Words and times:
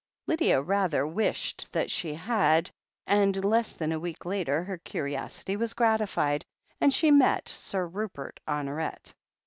Lydia 0.25 0.59
rather 0.63 1.05
wished 1.05 1.71
that 1.73 1.91
she 1.91 2.15
had, 2.15 2.71
and 3.05 3.45
less 3.45 3.73
than 3.73 3.91
a 3.91 3.99
week 3.99 4.25
later 4.25 4.63
her 4.63 4.79
curiosity 4.79 5.55
was 5.55 5.75
gratified, 5.75 6.43
and 6.79 6.91
she 6.91 7.11
met 7.11 7.47
Sir 7.47 7.85
Rupert 7.85 8.39
Honoret. 8.47 9.13